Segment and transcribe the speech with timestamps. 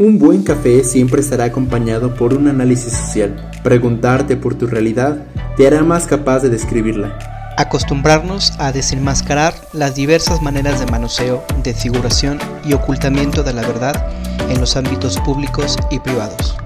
[0.00, 3.36] Un buen café siempre estará acompañado por un análisis social.
[3.62, 5.26] Preguntarte por tu realidad
[5.58, 7.18] te hará más capaz de describirla.
[7.58, 14.10] Acostumbrarnos a desenmascarar las diversas maneras de manoseo, desfiguración y ocultamiento de la verdad
[14.48, 16.56] en los ámbitos públicos y privados.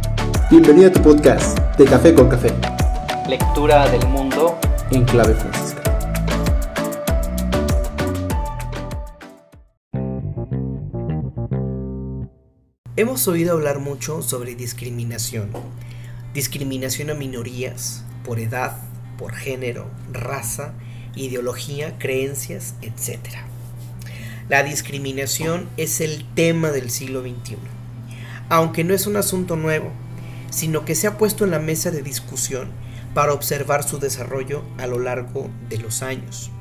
[0.49, 2.53] Bienvenido a tu podcast de Café con Café.
[3.29, 4.57] Lectura del mundo
[4.93, 5.74] en clave francesa.
[12.97, 15.51] Hemos oído hablar mucho sobre discriminación.
[16.33, 18.77] Discriminación a minorías por edad,
[19.19, 20.75] por género, raza,
[21.17, 23.19] ideología, creencias, etc.
[24.49, 27.57] La discriminación es el tema del siglo XXI,
[28.49, 29.91] aunque no es un asunto nuevo,
[30.51, 32.69] sino que se ha puesto en la mesa de discusión
[33.13, 36.53] para observar su desarrollo a lo largo de los años.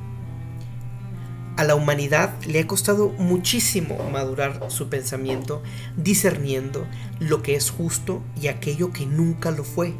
[1.56, 5.62] A la humanidad le ha costado muchísimo madurar su pensamiento
[5.96, 6.84] discerniendo
[7.20, 9.94] lo que es justo y aquello que nunca lo fue.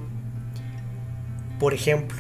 [1.61, 2.19] Por ejemplo,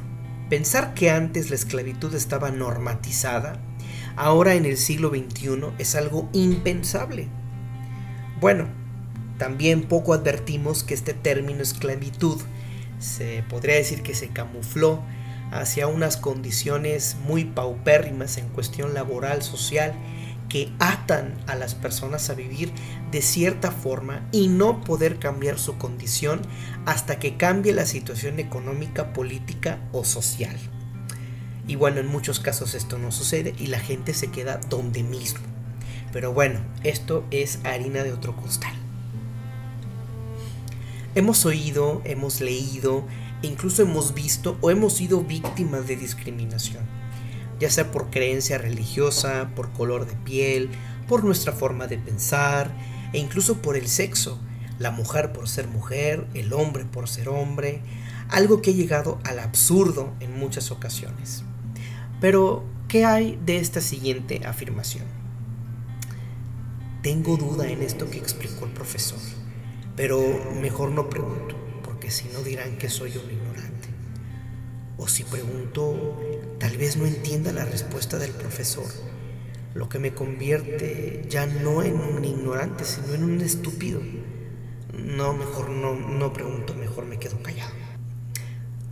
[0.48, 3.60] pensar que antes la esclavitud estaba normatizada,
[4.14, 7.26] ahora en el siglo XXI es algo impensable.
[8.40, 8.68] Bueno,
[9.36, 12.40] también poco advertimos que este término esclavitud
[13.00, 15.02] se podría decir que se camufló
[15.54, 19.94] hacia unas condiciones muy paupérrimas en cuestión laboral, social,
[20.48, 22.72] que atan a las personas a vivir
[23.10, 26.42] de cierta forma y no poder cambiar su condición
[26.86, 30.56] hasta que cambie la situación económica, política o social.
[31.66, 35.40] Y bueno, en muchos casos esto no sucede y la gente se queda donde mismo.
[36.12, 38.74] Pero bueno, esto es harina de otro costal.
[41.14, 43.04] Hemos oído, hemos leído,
[43.46, 46.84] incluso hemos visto o hemos sido víctimas de discriminación,
[47.60, 50.70] ya sea por creencia religiosa, por color de piel,
[51.08, 52.74] por nuestra forma de pensar
[53.12, 54.40] e incluso por el sexo,
[54.78, 57.80] la mujer por ser mujer, el hombre por ser hombre,
[58.28, 61.44] algo que ha llegado al absurdo en muchas ocasiones.
[62.20, 65.04] Pero, ¿qué hay de esta siguiente afirmación?
[67.02, 69.18] Tengo duda en esto que explicó el profesor,
[69.94, 70.20] pero
[70.60, 71.64] mejor no pregunto
[72.04, 73.33] que si no dirán que soy un.
[74.96, 76.20] O si pregunto,
[76.58, 78.86] tal vez no entienda la respuesta del profesor,
[79.74, 84.00] lo que me convierte ya no en un ignorante, sino en un estúpido.
[84.92, 87.74] No, mejor no, no pregunto, mejor me quedo callado.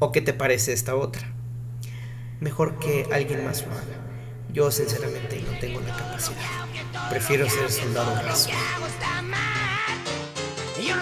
[0.00, 1.32] ¿O qué te parece esta otra?
[2.40, 3.94] Mejor que alguien más lo.
[4.52, 7.08] Yo sinceramente no tengo la capacidad.
[7.08, 8.50] Prefiero ser soldado raso.
[10.84, 10.96] Yo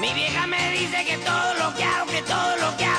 [0.00, 2.89] mi vieja me dice que todo lo que hago, que todo lo que hago,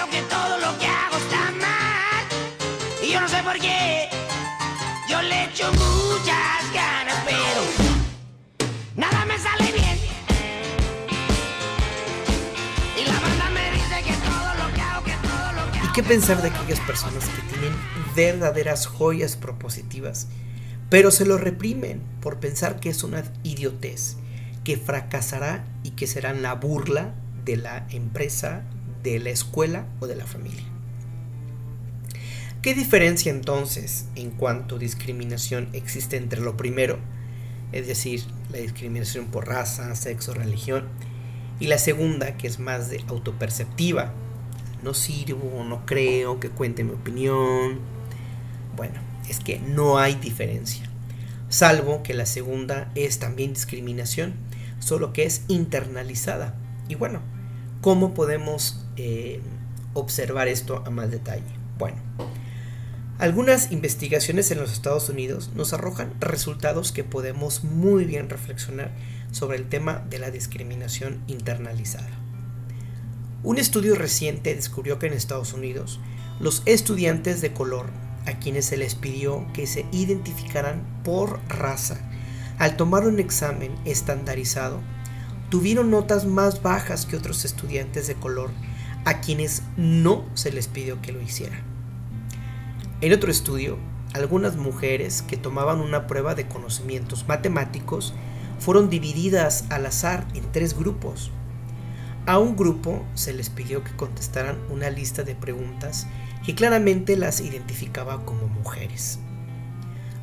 [3.41, 4.09] Y yo no sé por qué.
[5.09, 7.61] Yo le echo muchas ganas, pero
[8.95, 9.97] nada me sale bien.
[12.97, 15.87] Y la banda me dice que todo lo que hago, que todo lo que hago.
[15.87, 17.73] ¿Y qué pensar de aquellas personas que tienen
[18.15, 20.27] verdaderas joyas propositivas,
[20.89, 24.17] pero se lo reprimen por pensar que es una idiotez?
[24.63, 27.15] que fracasará y que será la burla
[27.45, 28.63] de la empresa,
[29.01, 30.70] de la escuela o de la familia.
[32.61, 36.99] ¿Qué diferencia entonces en cuanto a discriminación existe entre lo primero,
[37.71, 40.87] es decir, la discriminación por raza, sexo, religión,
[41.59, 44.13] y la segunda, que es más de autoperceptiva?
[44.83, 47.79] No sirvo, no creo, que cuente mi opinión.
[48.75, 50.83] Bueno, es que no hay diferencia,
[51.49, 54.35] salvo que la segunda es también discriminación
[54.77, 56.53] solo que es internalizada.
[56.87, 57.21] Y bueno,
[57.81, 59.41] ¿cómo podemos eh,
[59.95, 61.41] observar esto a más detalle?
[61.79, 61.97] Bueno,
[63.21, 68.89] algunas investigaciones en los Estados Unidos nos arrojan resultados que podemos muy bien reflexionar
[69.31, 72.09] sobre el tema de la discriminación internalizada.
[73.43, 75.99] Un estudio reciente descubrió que en Estados Unidos
[76.39, 77.91] los estudiantes de color
[78.25, 81.99] a quienes se les pidió que se identificaran por raza
[82.57, 84.79] al tomar un examen estandarizado,
[85.51, 88.49] tuvieron notas más bajas que otros estudiantes de color
[89.05, 91.70] a quienes no se les pidió que lo hicieran.
[93.01, 93.79] En otro estudio,
[94.13, 98.13] algunas mujeres que tomaban una prueba de conocimientos matemáticos
[98.59, 101.31] fueron divididas al azar en tres grupos.
[102.27, 106.05] A un grupo se les pidió que contestaran una lista de preguntas
[106.45, 109.17] que claramente las identificaba como mujeres.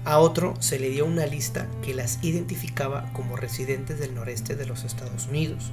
[0.04, 4.66] A otro se le dio una lista que las identificaba como residentes del noreste de
[4.66, 5.72] los Estados Unidos.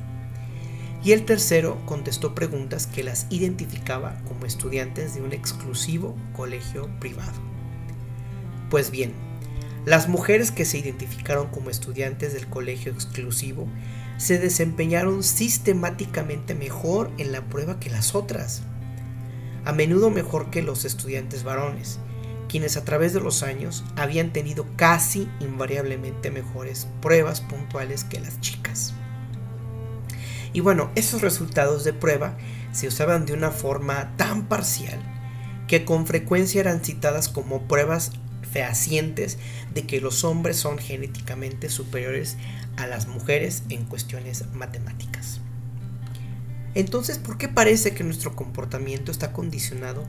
[1.06, 7.40] Y el tercero contestó preguntas que las identificaba como estudiantes de un exclusivo colegio privado.
[8.72, 9.14] Pues bien,
[9.86, 13.68] Las mujeres que se identificaron como estudiantes del colegio exclusivo
[14.18, 18.64] se desempeñaron sistemáticamente mejor en la prueba que las otras,
[19.64, 22.00] a menudo mejor que los estudiantes varones,
[22.50, 28.42] quienes a través de los años habían tenido casi invariablemente mejores pruebas puntuales que las
[28.42, 28.96] chicas.
[30.56, 32.38] Y bueno, esos resultados de prueba
[32.72, 34.98] se usaban de una forma tan parcial
[35.68, 38.14] que con frecuencia eran citadas como pruebas
[38.54, 39.38] fehacientes
[39.74, 42.38] de que los hombres son genéticamente superiores
[42.78, 45.42] a las mujeres en cuestiones matemáticas.
[46.74, 50.06] Entonces, ¿por qué parece que nuestro comportamiento está condicionado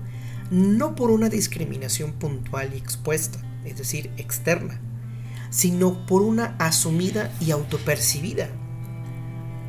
[0.52, 4.80] no por una discriminación puntual y expuesta, es decir, externa,
[5.50, 8.48] sino por una asumida y autopercibida?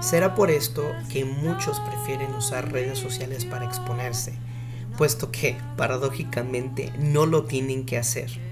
[0.00, 4.38] Será por esto que muchos prefieren usar redes sociales para exponerse,
[4.96, 8.43] puesto que, paradójicamente, no lo tienen que hacer.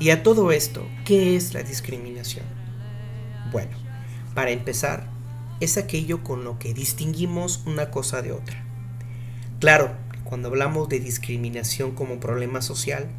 [0.00, 2.46] Y a todo esto, ¿qué es la discriminación?
[3.52, 3.76] Bueno,
[4.34, 5.10] para empezar,
[5.60, 8.64] es aquello con lo que distinguimos una cosa de otra.
[9.60, 9.94] Claro,
[10.24, 13.10] cuando hablamos de discriminación como problema social,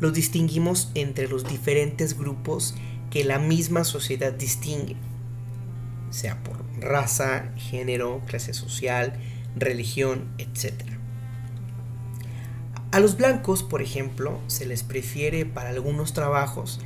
[0.00, 2.74] lo distinguimos entre los diferentes grupos
[3.10, 4.96] que la misma sociedad distingue,
[6.08, 9.12] sea por raza, género, clase social,
[9.56, 10.99] religión, etc.
[12.92, 16.80] A los blancos, por ejemplo, se les prefiere para algunos trabajos,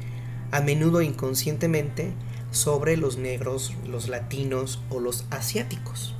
[0.50, 2.12] a menudo inconscientemente,
[2.50, 6.14] sobre los negros, los latinos o los asiáticos.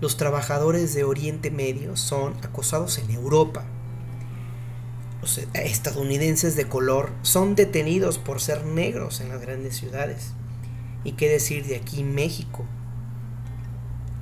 [0.00, 3.64] Los trabajadores de Oriente Medio son acosados en Europa.
[5.20, 10.32] Los estadounidenses de color son detenidos por ser negros en las grandes ciudades.
[11.04, 12.64] ¿Y qué decir de aquí México?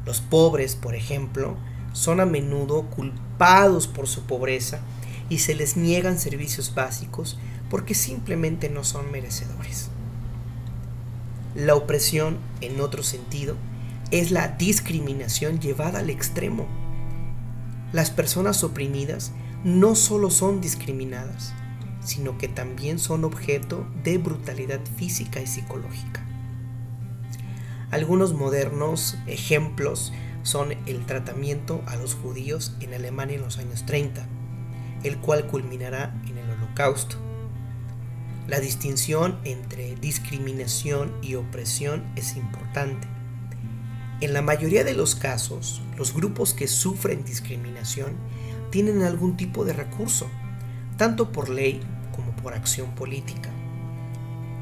[0.05, 1.57] Los pobres, por ejemplo,
[1.93, 4.81] son a menudo culpados por su pobreza
[5.29, 7.39] y se les niegan servicios básicos
[7.69, 9.91] porque simplemente no son merecedores.
[11.55, 13.57] La opresión, en otro sentido,
[14.11, 16.67] es la discriminación llevada al extremo.
[17.93, 19.33] Las personas oprimidas
[19.65, 21.53] no solo son discriminadas,
[22.01, 26.25] sino que también son objeto de brutalidad física y psicológica.
[27.91, 34.27] Algunos modernos ejemplos son el tratamiento a los judíos en Alemania en los años 30,
[35.05, 37.17] el cual culminará en el holocausto.
[38.47, 43.07] La distinción entre discriminación y opresión es importante.
[44.21, 48.17] En la mayoría de los casos, los grupos que sufren discriminación
[48.71, 50.27] tienen algún tipo de recurso,
[50.97, 51.81] tanto por ley
[52.15, 53.51] como por acción política.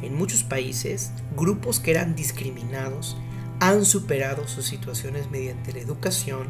[0.02, 3.16] En muchos países, grupos que eran discriminados
[3.60, 6.48] han superado sus situaciones mediante la educación,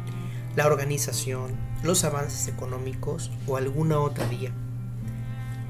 [0.55, 4.51] la organización, los avances económicos o alguna otra vía.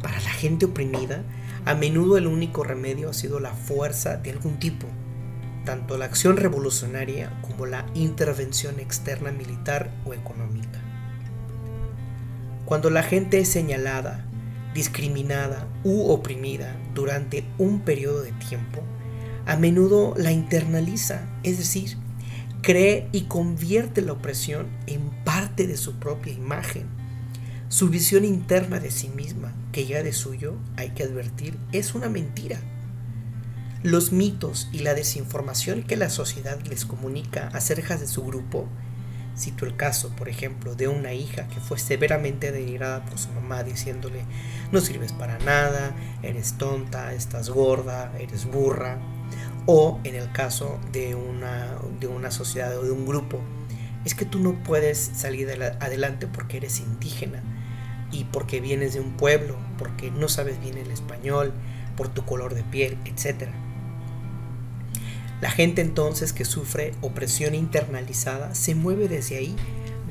[0.02, 1.24] Para la gente oprimida,
[1.66, 4.88] a menudo el único remedio ha sido la fuerza de algún tipo,
[5.66, 10.80] tanto la acción revolucionaria como la intervención externa militar o económica.
[12.66, 14.26] Cuando la gente es señalada,
[14.74, 18.82] discriminada u oprimida durante un periodo de tiempo,
[19.50, 21.98] a menudo la internaliza, es decir,
[22.62, 26.86] cree y convierte la opresión en parte de su propia imagen.
[27.68, 32.10] Su visión interna de sí misma, que ya de suyo, hay que advertir, es una
[32.10, 32.60] mentira.
[33.82, 38.68] Los mitos y la desinformación que la sociedad les comunica acerca de su grupo
[39.40, 43.64] Cito el caso, por ejemplo, de una hija que fue severamente denigrada por su mamá
[43.64, 44.26] diciéndole,
[44.74, 49.00] no sirves para nada, eres tonta, estás gorda, eres burra.
[49.66, 53.40] O en el caso de una, de una sociedad o de un grupo,
[54.06, 55.50] es que tú no puedes salir
[55.80, 57.44] adelante porque eres indígena
[58.12, 61.54] y porque vienes de un pueblo, porque no sabes bien el español,
[61.96, 63.52] por tu color de piel, etcétera.
[65.42, 69.56] La gente entonces que sufre opresión internalizada se mueve desde ahí,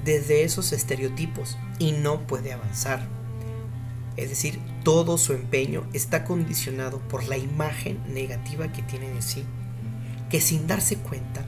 [0.04, 3.17] desde esos estereotipos y no puede avanzar.
[4.18, 9.44] Es decir, todo su empeño está condicionado por la imagen negativa que tiene de sí,
[10.28, 11.44] que sin darse cuenta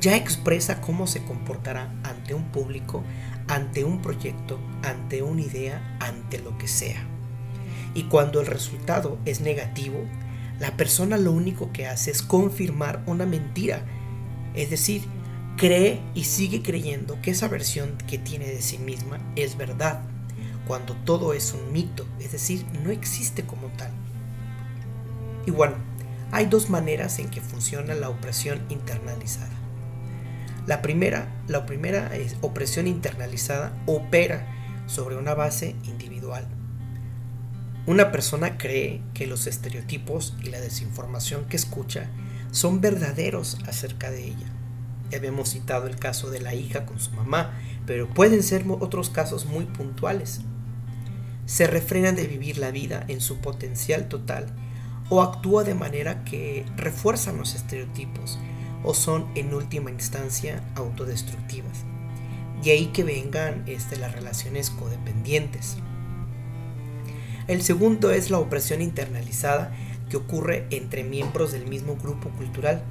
[0.00, 3.04] ya expresa cómo se comportará ante un público,
[3.46, 7.06] ante un proyecto, ante una idea, ante lo que sea.
[7.94, 9.98] Y cuando el resultado es negativo,
[10.58, 13.84] la persona lo único que hace es confirmar una mentira,
[14.54, 15.02] es decir,
[15.58, 20.00] cree y sigue creyendo que esa versión que tiene de sí misma es verdad,
[20.66, 23.90] cuando todo es un mito, es decir, no existe como tal.
[25.46, 25.76] Y bueno,
[26.32, 29.52] hay dos maneras en que funciona la opresión internalizada.
[30.66, 34.46] La primera, la primera es opresión internalizada opera
[34.86, 36.46] sobre una base individual.
[37.86, 42.08] Una persona cree que los estereotipos y la desinformación que escucha
[42.50, 44.46] son verdaderos acerca de ella.
[45.10, 47.52] Ya habíamos citado el caso de la hija con su mamá,
[47.86, 50.40] pero pueden ser otros casos muy puntuales.
[51.46, 54.46] Se refrena de vivir la vida en su potencial total
[55.10, 58.38] o actúa de manera que refuerzan los estereotipos
[58.82, 61.84] o son en última instancia autodestructivas.
[62.62, 65.76] De ahí que vengan este, las relaciones codependientes.
[67.46, 69.74] El segundo es la opresión internalizada
[70.08, 72.82] que ocurre entre miembros del mismo grupo cultural.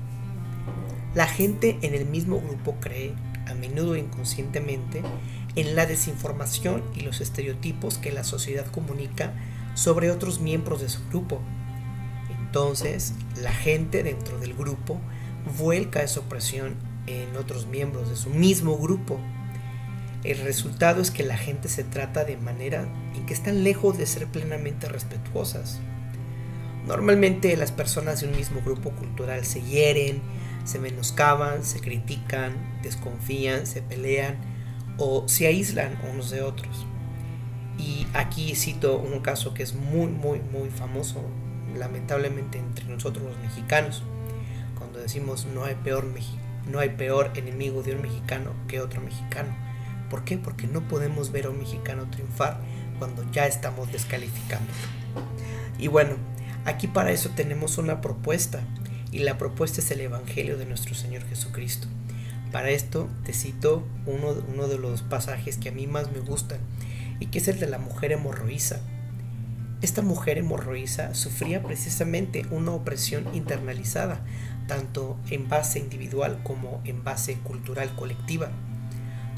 [1.16, 3.14] La gente en el mismo grupo cree,
[3.48, 5.02] a menudo inconscientemente,
[5.56, 9.34] en la desinformación y los estereotipos que la sociedad comunica
[9.76, 11.40] sobre otros miembros de su grupo.
[12.30, 15.00] Entonces, la gente dentro del grupo
[15.58, 16.76] vuelca esa opresión
[17.08, 19.20] en otros miembros de su mismo grupo.
[20.24, 24.06] El resultado es que la gente se trata de manera en que están lejos de
[24.06, 25.80] ser plenamente respetuosas.
[26.88, 30.22] Normalmente las personas de un mismo grupo cultural se hieren,
[30.64, 34.53] se menoscaban, se critican, desconfían, se pelean
[34.98, 36.86] o se aíslan unos de otros.
[37.78, 41.22] Y aquí cito un caso que es muy, muy, muy famoso,
[41.78, 44.04] lamentablemente entre nosotros los mexicanos
[45.04, 46.06] decimos no hay peor,
[46.70, 49.56] no hay peor enemigo de un mexicano que otro mexicano.
[50.10, 50.38] ¿Por qué?
[50.38, 52.60] Porque no podemos ver a un mexicano triunfar
[53.00, 54.72] cuando ya estamos descalificando.
[55.78, 56.16] Y bueno,
[56.66, 58.62] aquí para eso tenemos una propuesta
[59.12, 61.88] y la propuesta es el Evangelio de nuestro Señor Jesucristo.
[62.54, 66.60] Para esto te cito uno, de los pasajes que a mí más me gustan
[67.20, 68.80] y que es el de la mujer hemorroísa.
[69.82, 74.22] Esta mujer hemorroísa sufría precisamente una opresión internalizada
[74.68, 78.52] tanto en base individual como en base cultural colectiva,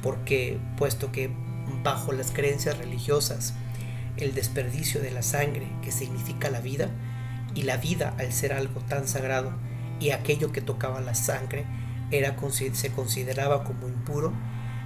[0.04, 1.32] porque puesto que
[1.84, 3.54] bajo las creencias religiosas
[4.18, 6.90] el desperdicio de la sangre que significa la vida
[7.56, 9.54] y la vida al ser algo tan sagrado
[10.02, 11.66] y aquello que tocaba la sangre
[12.18, 14.34] era, se consideraba como impuro,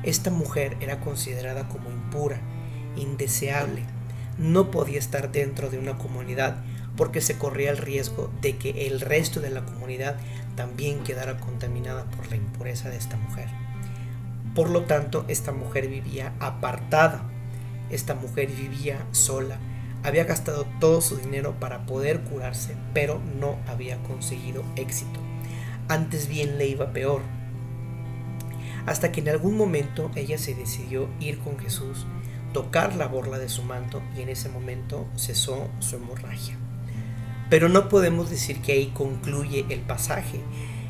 [0.03, 2.39] esta mujer era considerada como impura,
[2.95, 3.83] indeseable,
[4.38, 6.63] no podía estar dentro de una comunidad
[6.95, 10.17] porque se corría el riesgo de que el resto de la comunidad
[10.55, 13.48] también quedara contaminada por la impureza de esta mujer.
[14.55, 17.24] Por lo tanto, esta mujer vivía apartada,
[17.89, 19.57] esta mujer vivía sola,
[20.03, 25.28] había gastado todo su dinero para poder curarse, pero no había conseguido éxito.
[25.89, 27.24] Antes bien le iba peor.
[28.86, 32.05] Hasta que en algún momento ella se decidió ir con Jesús,
[32.53, 36.55] tocar la borla de su manto y en ese momento cesó su hemorragia.
[37.50, 40.41] Pero no podemos decir que ahí concluye el pasaje,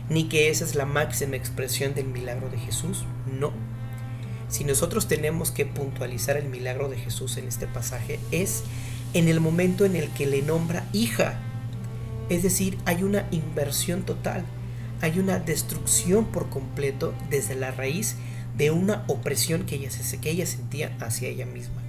[0.09, 3.05] ni que esa es la máxima expresión del milagro de Jesús.
[3.25, 3.53] No.
[4.49, 8.63] Si nosotros tenemos que puntualizar el milagro de Jesús en este pasaje, es
[9.13, 11.39] en el momento en el que le nombra hija.
[12.27, 14.43] Es decir, hay una inversión total,
[15.01, 18.15] hay una destrucción por completo desde la raíz
[18.57, 19.89] de una opresión que ella,
[20.21, 21.81] que ella sentía hacia ella misma.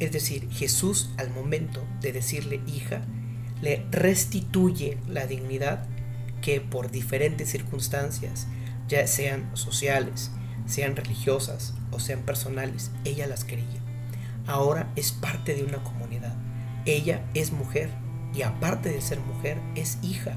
[0.00, 3.02] Es decir, Jesús al momento de decirle hija,
[3.60, 5.86] le restituye la dignidad
[6.40, 8.48] que por diferentes circunstancias,
[8.88, 10.32] ya sean sociales,
[10.66, 13.80] sean religiosas o sean personales, ella las quería.
[14.46, 16.34] Ahora es parte de una comunidad.
[16.84, 17.90] Ella es mujer
[18.34, 20.36] y aparte de ser mujer es hija.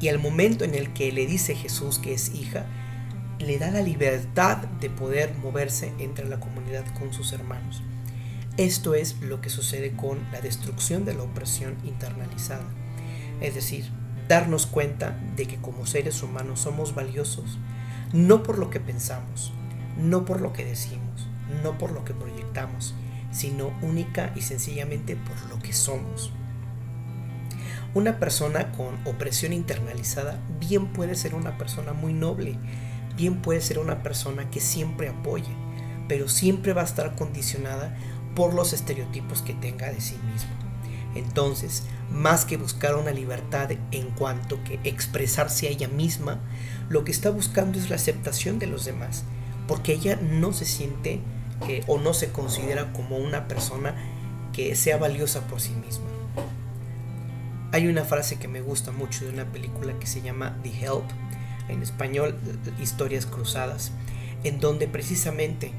[0.00, 2.66] Y al momento en el que le dice Jesús que es hija,
[3.38, 7.82] le da la libertad de poder moverse entre la comunidad con sus hermanos.
[8.56, 12.64] Esto es lo que sucede con la destrucción de la opresión internalizada.
[13.40, 13.90] Es decir,
[14.28, 17.58] darnos cuenta de que como seres humanos somos valiosos,
[18.12, 19.52] no por lo que pensamos,
[19.98, 21.28] no por lo que decimos,
[21.62, 22.94] no por lo que proyectamos,
[23.30, 26.32] sino única y sencillamente por lo que somos.
[27.96, 32.58] Una persona con opresión internalizada bien puede ser una persona muy noble,
[33.16, 35.56] bien puede ser una persona que siempre apoye,
[36.06, 37.96] pero siempre va a estar condicionada
[38.34, 40.50] por los estereotipos que tenga de sí mismo.
[41.14, 46.40] Entonces, más que buscar una libertad en cuanto que expresarse a ella misma,
[46.90, 49.24] lo que está buscando es la aceptación de los demás,
[49.66, 51.20] porque ella no se siente
[51.66, 53.94] eh, o no se considera como una persona
[54.52, 56.04] que sea valiosa por sí misma.
[57.76, 61.04] Hay una frase que me gusta mucho de una película que se llama The Help,
[61.68, 62.34] en español
[62.80, 63.92] Historias Cruzadas,
[64.44, 65.72] en donde precisamente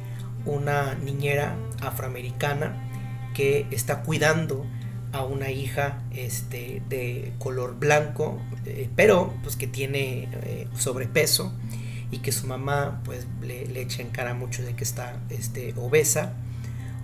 [0.46, 2.78] una niñera afroamericana
[3.34, 4.64] que está cuidando
[5.12, 11.52] a una hija este, de color blanco, eh, pero pues que tiene eh, sobrepeso
[12.12, 16.34] y que su mamá pues le, echa en cara mucho de que está este, obesa.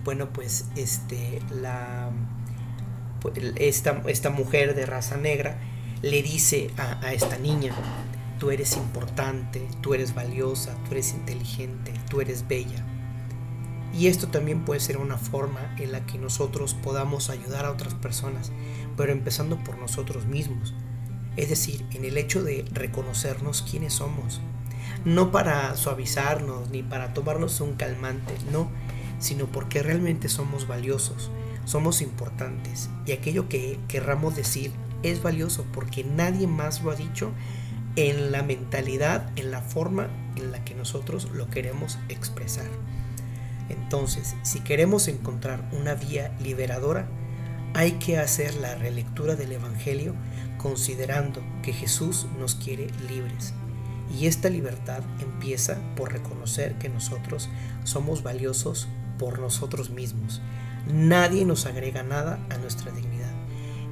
[0.04, 2.12] Bueno, pues este, la,
[3.56, 5.58] esta, esta mujer de raza negra
[6.02, 7.74] le dice a, a esta niña,
[8.38, 12.84] tú eres importante, tú eres valiosa, tú eres inteligente, tú eres bella.
[13.96, 17.94] Y esto también puede ser una forma en la que nosotros podamos ayudar a otras
[17.94, 18.50] personas,
[18.96, 20.74] pero empezando por nosotros mismos.
[21.36, 24.40] Es decir, en el hecho de reconocernos quiénes somos.
[25.04, 28.68] No para suavizarnos ni para tomarnos un calmante, no,
[29.18, 31.30] sino porque realmente somos valiosos,
[31.64, 37.32] somos importantes y aquello que querramos decir es valioso porque nadie más lo ha dicho
[37.96, 42.66] en la mentalidad, en la forma en la que nosotros lo queremos expresar.
[43.68, 47.08] Entonces, si queremos encontrar una vía liberadora,
[47.74, 50.14] hay que hacer la relectura del Evangelio
[50.58, 53.52] considerando que Jesús nos quiere libres.
[54.18, 57.48] Y esta libertad empieza por reconocer que nosotros
[57.84, 58.86] somos valiosos
[59.18, 60.40] por nosotros mismos.
[60.88, 63.32] Nadie nos agrega nada a nuestra dignidad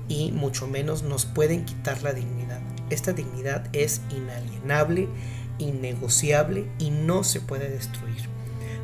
[0.09, 2.61] y mucho menos nos pueden quitar la dignidad.
[2.91, 5.09] Esta dignidad es inalienable,
[5.59, 8.29] innegociable y no se puede destruir.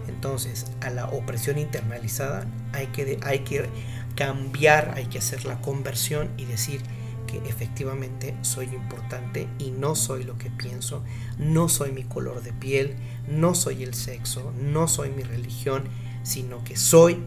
[0.08, 3.68] Entonces, a la opresión internalizada hay que, hay que
[4.14, 6.80] cambiar, hay que hacer la conversión y decir
[7.26, 11.04] que efectivamente soy importante y no soy lo que pienso,
[11.38, 12.96] no soy mi color de piel,
[13.28, 15.84] no soy el sexo, no soy mi religión,
[16.22, 17.22] sino que soy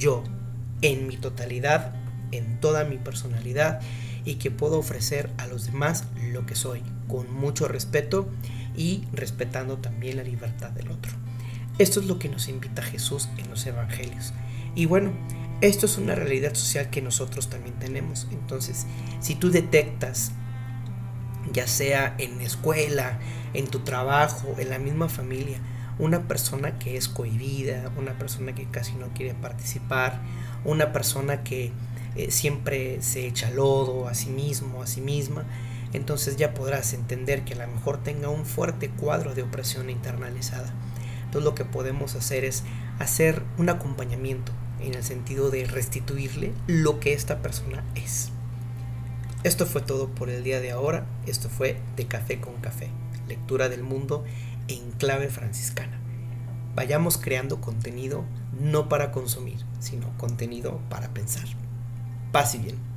[0.00, 0.24] yo
[0.82, 1.92] en mi totalidad,
[2.32, 3.80] en toda mi personalidad
[4.24, 8.28] y que puedo ofrecer a los demás lo que soy, con mucho respeto
[8.76, 11.12] y respetando también la libertad del otro.
[11.78, 14.32] Esto es lo que nos invita Jesús en los evangelios.
[14.74, 15.12] Y bueno,
[15.60, 18.26] esto es una realidad social que nosotros también tenemos.
[18.30, 18.86] Entonces,
[19.20, 20.32] si tú detectas,
[21.52, 23.18] ya sea en escuela,
[23.54, 25.58] en tu trabajo, en la misma familia,
[26.00, 30.20] una persona que es cohibida, una persona que casi no quiere participar,
[30.64, 31.72] una persona que
[32.16, 35.44] eh, siempre se echa lodo a sí mismo, a sí misma,
[35.92, 40.72] entonces ya podrás entender que a lo mejor tenga un fuerte cuadro de opresión internalizada.
[41.24, 42.64] Entonces lo que podemos hacer es
[42.98, 48.30] hacer un acompañamiento en el sentido de restituirle lo que esta persona es.
[49.42, 51.06] Esto fue todo por el día de ahora.
[51.26, 52.90] Esto fue de Café con Café,
[53.28, 54.24] lectura del mundo
[54.68, 55.98] en clave franciscana.
[56.74, 58.24] Vayamos creando contenido
[58.60, 61.44] no para consumir, sino contenido para pensar.
[62.32, 62.89] Paz y bien.